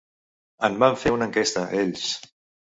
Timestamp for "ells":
1.83-2.09